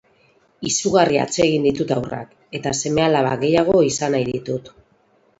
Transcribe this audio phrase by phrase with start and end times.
[0.67, 4.73] Izugarri atsegin ditut haurrak eta seme-alaba gehiago izan nahi ditut.